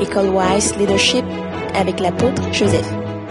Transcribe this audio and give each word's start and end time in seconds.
École 0.00 0.28
Wise 0.28 0.76
Leadership 0.76 1.24
avec 1.74 2.00
l'apôtre 2.00 2.42
Joseph. 2.52 2.86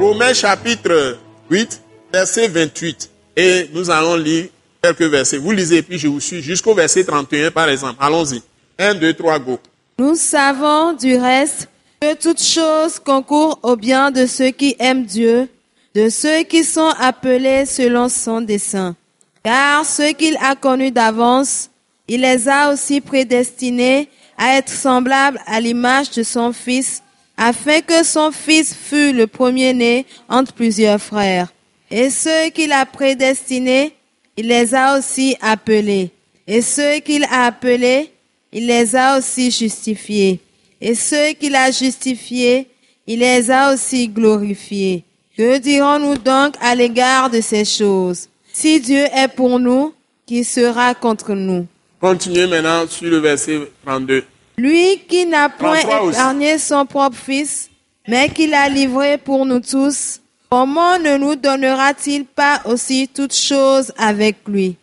Romains 0.00 0.32
chapitre 0.32 1.18
8, 1.50 1.82
verset 2.10 2.48
28. 2.48 3.10
Et 3.36 3.68
nous 3.74 3.90
allons 3.90 4.16
lire 4.16 4.46
quelques 4.82 5.02
versets. 5.02 5.36
Vous 5.36 5.52
lisez, 5.52 5.82
puis 5.82 5.98
je 5.98 6.08
vous 6.08 6.20
suis 6.20 6.40
jusqu'au 6.40 6.74
verset 6.74 7.04
31, 7.04 7.50
par 7.50 7.68
exemple. 7.68 7.96
Allons-y. 8.00 8.42
1, 8.78 8.94
2, 8.94 9.12
3, 9.12 9.38
go. 9.38 9.58
Nous 9.98 10.14
savons 10.14 10.94
du 10.94 11.16
reste 11.16 11.68
que 12.00 12.14
toute 12.14 12.42
chose 12.42 12.98
concourt 13.00 13.58
au 13.62 13.76
bien 13.76 14.10
de 14.10 14.24
ceux 14.24 14.50
qui 14.50 14.76
aiment 14.78 15.04
Dieu, 15.04 15.48
de 15.94 16.08
ceux 16.08 16.42
qui 16.44 16.64
sont 16.64 16.92
appelés 16.98 17.66
selon 17.66 18.08
son 18.08 18.40
dessein. 18.40 18.96
Car 19.42 19.84
ceux 19.84 20.12
qu'il 20.12 20.38
a 20.42 20.56
connus 20.56 20.90
d'avance, 20.90 21.68
il 22.08 22.22
les 22.22 22.48
a 22.48 22.72
aussi 22.72 23.02
prédestinés 23.02 24.08
à 24.38 24.56
être 24.56 24.70
semblables 24.70 25.40
à 25.46 25.60
l'image 25.60 26.10
de 26.10 26.22
son 26.22 26.52
Fils, 26.52 27.02
afin 27.36 27.80
que 27.80 28.04
son 28.04 28.30
Fils 28.32 28.74
fût 28.74 29.12
le 29.12 29.26
premier-né 29.26 30.06
entre 30.28 30.52
plusieurs 30.52 31.00
frères. 31.00 31.52
Et 31.90 32.10
ceux 32.10 32.50
qu'il 32.50 32.72
a 32.72 32.84
prédestinés, 32.86 33.92
il 34.36 34.48
les 34.48 34.74
a 34.74 34.98
aussi 34.98 35.36
appelés. 35.40 36.10
Et 36.46 36.62
ceux 36.62 36.98
qu'il 37.00 37.24
a 37.24 37.46
appelés, 37.46 38.10
il 38.52 38.66
les 38.66 38.94
a 38.94 39.18
aussi 39.18 39.50
justifiés. 39.50 40.40
Et 40.80 40.94
ceux 40.94 41.32
qu'il 41.32 41.54
a 41.54 41.70
justifiés, 41.70 42.68
il 43.06 43.20
les 43.20 43.50
a 43.50 43.72
aussi 43.72 44.08
glorifiés. 44.08 45.04
Que 45.36 45.58
dirons-nous 45.58 46.18
donc 46.18 46.54
à 46.60 46.74
l'égard 46.74 47.30
de 47.30 47.40
ces 47.40 47.64
choses? 47.64 48.28
Si 48.52 48.80
Dieu 48.80 49.04
est 49.14 49.28
pour 49.28 49.58
nous, 49.58 49.92
qui 50.24 50.44
sera 50.44 50.94
contre 50.94 51.34
nous? 51.34 51.66
Continuez 52.06 52.46
maintenant 52.46 52.86
sur 52.86 53.10
le 53.10 53.18
verset 53.18 53.68
32. 53.84 54.22
Lui 54.58 55.00
qui 55.08 55.26
n'a 55.26 55.48
point 55.48 55.80
33 55.80 56.02
aussi. 56.02 56.16
épargné 56.16 56.56
son 56.58 56.86
propre 56.86 57.16
Fils, 57.16 57.68
mais 58.06 58.28
qui 58.28 58.46
l'a 58.46 58.68
livré 58.68 59.18
pour 59.18 59.44
nous 59.44 59.58
tous, 59.58 60.20
comment 60.48 61.00
ne 61.00 61.16
nous 61.16 61.34
donnera-t-il 61.34 62.24
pas 62.24 62.62
aussi 62.64 63.08
toutes 63.12 63.34
choses 63.34 63.92
avec 63.98 64.36
lui? 64.46 64.76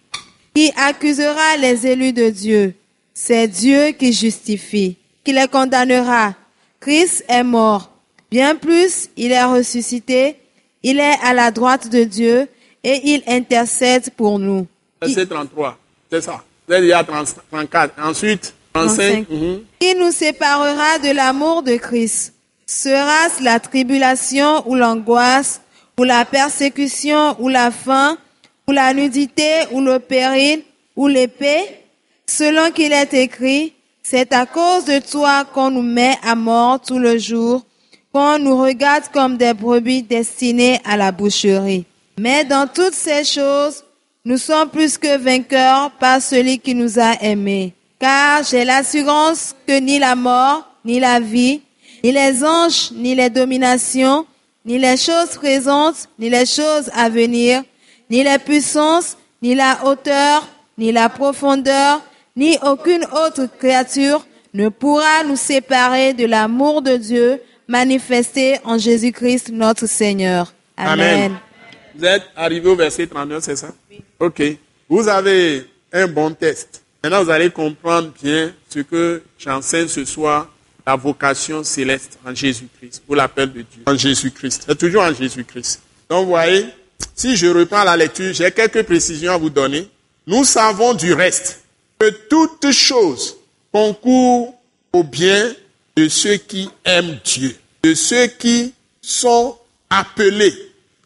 Qui 0.53 0.73
accusera 0.75 1.55
les 1.61 1.87
élus 1.87 2.11
de 2.11 2.29
Dieu? 2.29 2.75
C'est 3.13 3.47
Dieu 3.47 3.91
qui 3.97 4.11
justifie, 4.11 4.97
qui 5.23 5.31
les 5.31 5.47
condamnera. 5.47 6.35
Christ 6.81 7.23
est 7.29 7.45
mort. 7.45 7.89
Bien 8.29 8.57
plus, 8.57 9.07
il 9.15 9.31
est 9.31 9.45
ressuscité, 9.45 10.35
il 10.83 10.99
est 10.99 11.17
à 11.23 11.33
la 11.33 11.51
droite 11.51 11.87
de 11.87 12.03
Dieu 12.03 12.49
et 12.83 13.13
il 13.13 13.23
intercède 13.27 14.09
pour 14.17 14.39
nous. 14.39 14.67
Verset 15.01 15.25
33. 15.25 15.77
C'est 16.11 16.19
ça. 16.19 16.43
Vous 16.67 16.73
avez 16.73 16.87
déjà 16.87 17.03
30 17.03 17.35
34. 17.51 17.93
Ensuite, 18.01 18.53
35. 18.73 19.25
35. 19.25 19.29
mhm. 19.29 19.59
Qui 19.79 19.95
nous 19.95 20.11
séparera 20.11 20.99
de 20.99 21.13
l'amour 21.13 21.63
de 21.63 21.75
Christ? 21.75 22.33
Sera-ce 22.65 23.43
la 23.43 23.59
tribulation 23.59 24.67
ou 24.67 24.75
l'angoisse, 24.75 25.61
ou 25.99 26.03
la 26.03 26.25
persécution 26.25 27.35
ou 27.39 27.49
la 27.49 27.71
faim, 27.71 28.17
ou 28.67 28.71
la 28.71 28.93
nudité 28.93 29.65
ou 29.71 29.81
le 29.81 29.99
péril, 29.99 30.63
ou 30.95 31.07
l'épée? 31.07 31.63
Selon 32.25 32.71
qu'il 32.71 32.93
est 32.93 33.13
écrit, 33.13 33.73
c'est 34.01 34.33
à 34.33 34.45
cause 34.45 34.85
de 34.85 34.99
toi 34.99 35.45
qu'on 35.45 35.71
nous 35.71 35.81
met 35.81 36.17
à 36.23 36.35
mort 36.35 36.79
tout 36.79 36.99
le 36.99 37.17
jour, 37.17 37.63
qu'on 38.13 38.39
nous 38.39 38.57
regarde 38.57 39.03
comme 39.13 39.37
des 39.37 39.53
brebis 39.53 40.03
destinées 40.03 40.79
à 40.85 40.97
la 40.97 41.11
boucherie. 41.11 41.85
Mais 42.17 42.45
dans 42.45 42.67
toutes 42.67 42.93
ces 42.93 43.23
choses, 43.23 43.83
nous 44.25 44.37
sommes 44.37 44.69
plus 44.69 44.97
que 44.97 45.17
vainqueurs 45.17 45.91
par 45.99 46.21
celui 46.21 46.59
qui 46.59 46.73
nous 46.73 46.99
a 46.99 47.21
aimés. 47.21 47.73
Car 47.99 48.43
j'ai 48.43 48.63
l'assurance 48.63 49.55
que 49.67 49.79
ni 49.79 49.99
la 49.99 50.15
mort, 50.15 50.67
ni 50.85 50.99
la 50.99 51.19
vie, 51.19 51.61
ni 52.03 52.11
les 52.11 52.43
anges, 52.43 52.91
ni 52.93 53.15
les 53.15 53.29
dominations, 53.29 54.25
ni 54.65 54.79
les 54.79 54.97
choses 54.97 55.31
présentes, 55.35 56.07
ni 56.17 56.29
les 56.29 56.45
choses 56.45 56.89
à 56.93 57.09
venir, 57.09 57.63
ni 58.09 58.23
les 58.23 58.39
puissances, 58.39 59.17
ni 59.41 59.55
la 59.55 59.85
hauteur, 59.85 60.47
ni 60.77 60.91
la 60.91 61.09
profondeur, 61.09 62.01
ni 62.35 62.57
aucune 62.63 63.05
autre 63.05 63.47
créature 63.59 64.25
ne 64.53 64.69
pourra 64.69 65.23
nous 65.25 65.35
séparer 65.35 66.13
de 66.13 66.25
l'amour 66.25 66.81
de 66.81 66.95
Dieu 66.95 67.41
manifesté 67.67 68.57
en 68.63 68.77
Jésus-Christ 68.77 69.49
notre 69.51 69.87
Seigneur. 69.87 70.53
Amen. 70.77 71.37
Vous 71.95 72.05
êtes 72.05 72.23
arrivé 72.35 72.69
au 72.69 72.75
verset 72.75 73.07
39, 73.07 73.43
c'est 73.43 73.55
ça? 73.55 73.73
Ok. 74.19 74.41
Vous 74.89 75.07
avez 75.07 75.65
un 75.91 76.07
bon 76.07 76.31
test. 76.33 76.81
Maintenant, 77.03 77.23
vous 77.23 77.29
allez 77.29 77.49
comprendre 77.49 78.11
bien 78.21 78.53
ce 78.69 78.79
que 78.79 79.21
j'enseigne 79.37 79.87
ce 79.87 80.05
soir, 80.05 80.49
la 80.85 80.95
vocation 80.95 81.63
céleste 81.63 82.17
en 82.25 82.33
Jésus-Christ, 82.33 83.03
pour 83.05 83.15
l'appel 83.15 83.51
de 83.51 83.61
Dieu. 83.61 83.83
En 83.85 83.95
Jésus-Christ. 83.95 84.63
C'est 84.67 84.77
toujours 84.77 85.03
en 85.03 85.13
Jésus-Christ. 85.13 85.81
Donc, 86.09 86.23
vous 86.23 86.31
voyez, 86.31 86.65
si 87.15 87.35
je 87.35 87.47
reprends 87.47 87.83
la 87.83 87.95
lecture, 87.95 88.33
j'ai 88.33 88.51
quelques 88.51 88.83
précisions 88.83 89.33
à 89.33 89.37
vous 89.37 89.49
donner. 89.49 89.87
Nous 90.25 90.43
savons 90.45 90.93
du 90.93 91.13
reste 91.13 91.61
que 91.99 92.09
toute 92.29 92.71
chose 92.71 93.37
concourt 93.71 94.59
au 94.91 95.03
bien 95.03 95.53
de 95.95 96.07
ceux 96.07 96.37
qui 96.37 96.69
aiment 96.85 97.19
Dieu, 97.23 97.55
de 97.83 97.93
ceux 97.93 98.27
qui 98.27 98.73
sont 99.01 99.57
appelés 99.89 100.53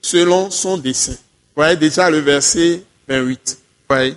selon 0.07 0.49
son 0.49 0.77
dessein. 0.77 1.17
Voyez 1.53 1.75
déjà 1.75 2.09
le 2.09 2.19
verset 2.19 2.81
28. 3.09 3.57
Vous 3.89 3.95
voyez 3.95 4.15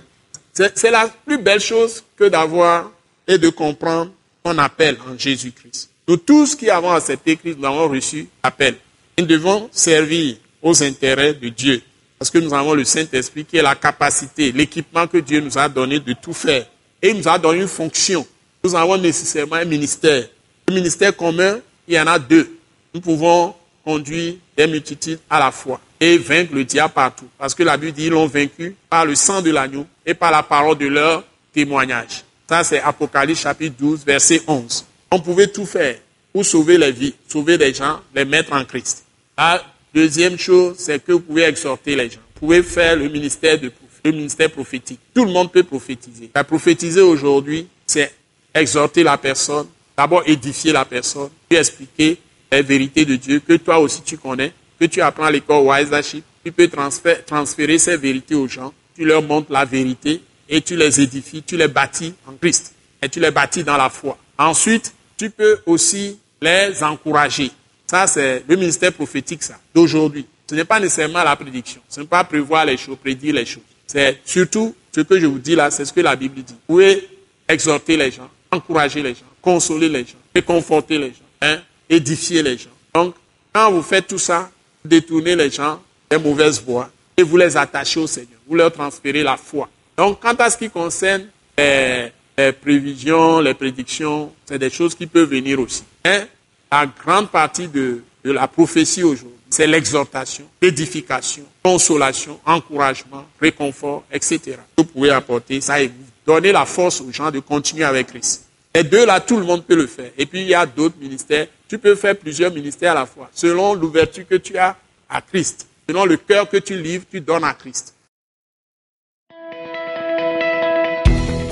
C'est 0.53 0.91
la 0.91 1.09
plus 1.25 1.37
belle 1.37 1.59
chose 1.59 2.01
que 2.15 2.29
d'avoir 2.29 2.91
et 3.27 3.37
de 3.37 3.49
comprendre 3.49 4.11
qu'on 4.41 4.57
appelle 4.57 4.97
en 5.05 5.17
Jésus-Christ. 5.17 5.89
Nous 6.07 6.17
tous 6.17 6.55
qui 6.55 6.69
avons 6.69 6.91
accepté 6.91 7.35
Christ, 7.35 7.57
nous 7.59 7.65
avons 7.65 7.89
reçu 7.89 8.29
l'appel. 8.43 8.75
Nous 9.17 9.25
devons 9.25 9.69
servir 9.71 10.37
aux 10.61 10.81
intérêts 10.81 11.33
de 11.33 11.49
Dieu. 11.49 11.81
Parce 12.17 12.29
que 12.29 12.37
nous 12.37 12.53
avons 12.53 12.73
le 12.73 12.85
Saint-Esprit 12.85 13.43
qui 13.43 13.57
est 13.57 13.61
la 13.61 13.75
capacité, 13.75 14.51
l'équipement 14.51 15.07
que 15.07 15.17
Dieu 15.17 15.41
nous 15.41 15.57
a 15.57 15.67
donné 15.67 15.99
de 15.99 16.13
tout 16.13 16.33
faire. 16.33 16.65
Et 17.01 17.09
il 17.09 17.17
nous 17.17 17.27
a 17.27 17.37
donné 17.37 17.61
une 17.61 17.67
fonction. 17.67 18.25
Nous 18.63 18.75
avons 18.75 18.97
nécessairement 18.97 19.55
un 19.55 19.65
ministère. 19.65 20.25
Le 20.67 20.73
ministère 20.73 21.15
commun, 21.15 21.59
il 21.87 21.95
y 21.95 21.99
en 21.99 22.07
a 22.07 22.17
deux. 22.17 22.49
Nous 22.93 23.01
pouvons 23.01 23.55
conduire 23.83 24.35
des 24.55 24.67
multitudes 24.67 25.19
à 25.29 25.39
la 25.39 25.51
fois 25.51 25.79
et 25.99 26.17
vaincre 26.17 26.53
le 26.53 26.63
diable 26.63 26.93
partout. 26.93 27.27
Parce 27.37 27.53
que 27.53 27.63
la 27.63 27.77
Bible 27.77 27.93
dit 27.93 28.05
ils 28.05 28.11
l'ont 28.11 28.27
vaincu 28.27 28.75
par 28.89 29.05
le 29.05 29.15
sang 29.15 29.41
de 29.41 29.51
l'agneau 29.51 29.85
et 30.05 30.13
par 30.13 30.31
la 30.31 30.43
parole 30.43 30.77
de 30.77 30.87
leur 30.87 31.23
témoignage. 31.53 32.23
Ça, 32.49 32.63
c'est 32.63 32.81
Apocalypse 32.81 33.41
chapitre 33.41 33.75
12, 33.79 34.05
verset 34.05 34.41
11. 34.47 34.85
On 35.11 35.19
pouvait 35.19 35.47
tout 35.47 35.65
faire 35.65 35.95
pour 36.33 36.45
sauver 36.45 36.77
les 36.77 36.91
vies, 36.91 37.13
sauver 37.27 37.57
les 37.57 37.73
gens, 37.73 37.99
les 38.15 38.25
mettre 38.25 38.53
en 38.53 38.63
Christ. 38.65 39.05
La 39.37 39.63
deuxième 39.93 40.37
chose, 40.37 40.75
c'est 40.77 41.03
que 41.03 41.13
vous 41.13 41.19
pouvez 41.19 41.43
exhorter 41.43 41.95
les 41.95 42.09
gens. 42.09 42.19
Vous 42.35 42.47
pouvez 42.47 42.63
faire 42.63 42.95
le 42.95 43.09
ministère 43.09 43.59
de 43.59 43.71
le 44.03 44.11
ministère 44.11 44.49
prophétique. 44.49 44.99
Tout 45.13 45.25
le 45.25 45.31
monde 45.31 45.51
peut 45.51 45.63
prophétiser. 45.63 46.31
La 46.33 46.43
prophétiser 46.43 47.01
aujourd'hui, 47.01 47.67
c'est 47.85 48.11
exhorter 48.53 49.03
la 49.03 49.17
personne, 49.17 49.67
d'abord 49.95 50.23
édifier 50.25 50.71
la 50.71 50.85
personne, 50.85 51.29
puis 51.47 51.57
expliquer 51.57 52.17
les 52.51 52.61
vérités 52.61 53.05
de 53.05 53.15
Dieu 53.15 53.39
que 53.39 53.53
toi 53.53 53.79
aussi 53.79 54.01
tu 54.01 54.17
connais, 54.17 54.53
que 54.79 54.85
tu 54.85 55.01
apprends 55.01 55.25
à 55.25 55.31
l'école 55.31 55.63
Wise 55.65 55.85
Leadership. 55.85 56.23
Tu 56.43 56.51
peux 56.51 56.67
transférer, 56.67 57.21
transférer 57.23 57.77
ces 57.77 57.97
vérités 57.97 58.35
aux 58.35 58.47
gens. 58.47 58.73
Tu 58.95 59.05
leur 59.05 59.21
montres 59.21 59.51
la 59.51 59.63
vérité 59.63 60.21
et 60.49 60.61
tu 60.61 60.75
les 60.75 60.99
édifies, 60.99 61.43
tu 61.43 61.55
les 61.55 61.67
bâtis 61.67 62.13
en 62.27 62.33
Christ 62.33 62.73
et 63.01 63.07
tu 63.07 63.19
les 63.19 63.31
bâtis 63.31 63.63
dans 63.63 63.77
la 63.77 63.89
foi. 63.89 64.17
Ensuite, 64.37 64.93
tu 65.17 65.29
peux 65.29 65.59
aussi 65.65 66.19
les 66.41 66.83
encourager. 66.83 67.51
Ça, 67.87 68.07
c'est 68.07 68.43
le 68.47 68.55
ministère 68.55 68.91
prophétique, 68.91 69.43
ça, 69.43 69.59
d'aujourd'hui. 69.73 70.25
Ce 70.49 70.55
n'est 70.55 70.65
pas 70.65 70.79
nécessairement 70.79 71.23
la 71.23 71.35
prédiction. 71.35 71.81
Ce 71.87 72.01
n'est 72.01 72.07
pas 72.07 72.23
prévoir 72.23 72.65
les 72.65 72.75
choses, 72.75 72.97
prédire 72.97 73.35
les 73.35 73.45
choses. 73.45 73.63
C'est 73.87 74.19
surtout 74.25 74.75
ce 74.93 75.01
que 75.01 75.19
je 75.19 75.25
vous 75.25 75.39
dis 75.39 75.55
là, 75.55 75.69
c'est 75.71 75.85
ce 75.85 75.93
que 75.93 76.01
la 76.01 76.15
Bible 76.15 76.41
dit. 76.43 76.53
Vous 76.53 76.75
pouvez 76.75 77.07
exhorter 77.47 77.97
les 77.97 78.11
gens, 78.11 78.29
encourager 78.49 79.01
les 79.01 79.13
gens, 79.13 79.25
consoler 79.41 79.89
les 79.89 80.01
gens, 80.05 80.17
réconforter 80.33 80.97
les 80.97 81.09
gens, 81.09 81.25
hein, 81.41 81.59
édifier 81.91 82.41
les 82.41 82.57
gens. 82.57 82.69
Donc, 82.95 83.15
quand 83.53 83.71
vous 83.71 83.81
faites 83.83 84.07
tout 84.07 84.17
ça, 84.17 84.49
vous 84.83 84.89
détournez 84.89 85.35
les 85.35 85.51
gens 85.51 85.79
des 86.09 86.17
mauvaises 86.17 86.61
voies 86.63 86.89
et 87.15 87.23
vous 87.23 87.37
les 87.37 87.55
attachez 87.55 87.99
au 87.99 88.07
Seigneur. 88.07 88.39
Vous 88.47 88.55
leur 88.55 88.71
transférez 88.71 89.21
la 89.21 89.37
foi. 89.37 89.69
Donc, 89.97 90.19
quant 90.21 90.33
à 90.33 90.49
ce 90.49 90.57
qui 90.57 90.69
concerne 90.69 91.25
les, 91.57 92.11
les 92.37 92.51
prévisions, 92.53 93.39
les 93.39 93.53
prédictions, 93.53 94.31
c'est 94.45 94.57
des 94.57 94.69
choses 94.69 94.95
qui 94.95 95.05
peuvent 95.05 95.29
venir 95.29 95.59
aussi. 95.59 95.83
Mais 96.03 96.27
la 96.71 96.85
grande 96.85 97.29
partie 97.29 97.67
de, 97.67 98.01
de 98.23 98.31
la 98.31 98.47
prophétie 98.47 99.03
aujourd'hui, 99.03 99.37
c'est 99.49 99.67
l'exhortation, 99.67 100.45
l'édification, 100.61 101.43
consolation, 101.61 102.39
encouragement, 102.45 103.25
réconfort, 103.39 104.05
etc. 104.11 104.57
Vous 104.77 104.85
pouvez 104.85 105.09
apporter 105.09 105.59
ça 105.59 105.81
et 105.81 105.87
vous 105.87 105.93
donner 106.25 106.53
la 106.53 106.65
force 106.65 107.01
aux 107.01 107.11
gens 107.11 107.29
de 107.29 107.39
continuer 107.39 107.83
avec 107.83 108.07
Christ. 108.07 108.45
Les 108.73 108.83
deux 108.83 109.05
là, 109.05 109.19
tout 109.19 109.37
le 109.37 109.43
monde 109.43 109.65
peut 109.65 109.75
le 109.75 109.87
faire. 109.87 110.11
Et 110.17 110.25
puis 110.25 110.41
il 110.41 110.47
y 110.47 110.55
a 110.55 110.65
d'autres 110.65 110.95
ministères. 110.99 111.47
Tu 111.67 111.77
peux 111.77 111.95
faire 111.95 112.15
plusieurs 112.15 112.51
ministères 112.51 112.93
à 112.93 113.01
la 113.01 113.05
fois, 113.05 113.29
selon 113.33 113.73
l'ouverture 113.73 114.25
que 114.27 114.35
tu 114.35 114.57
as 114.57 114.77
à 115.09 115.21
Christ, 115.21 115.67
selon 115.87 116.05
le 116.05 116.15
cœur 116.15 116.49
que 116.49 116.57
tu 116.57 116.81
livres, 116.81 117.03
tu 117.11 117.19
donnes 117.19 117.43
à 117.43 117.53
Christ. 117.53 117.93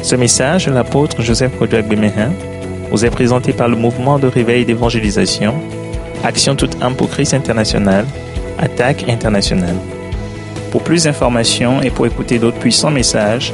Ce 0.01 0.15
message 0.15 0.69
l'apôtre 0.69 1.21
Joseph 1.21 1.57
Kodouak 1.59 1.87
Bemehin 1.87 2.31
vous 2.89 3.03
est 3.03 3.09
présenté 3.09 3.51
par 3.51 3.67
le 3.67 3.75
mouvement 3.75 4.17
de 4.17 4.27
réveil 4.27 4.63
d'évangélisation, 4.65 5.61
Action 6.23 6.55
toute 6.55 6.81
âme 6.81 6.95
pour 6.95 7.09
Christ 7.09 7.33
international, 7.33 8.05
Attaque 8.57 9.07
internationale. 9.09 9.75
Pour 10.71 10.83
plus 10.83 11.03
d'informations 11.03 11.81
et 11.81 11.91
pour 11.91 12.07
écouter 12.07 12.39
d'autres 12.39 12.59
puissants 12.59 12.91
messages, 12.91 13.53